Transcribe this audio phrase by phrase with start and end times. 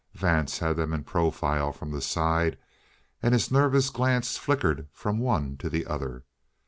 [0.15, 2.57] Vance had them in profile from the side,
[3.21, 6.23] and his nervous glance flickered from one to the other.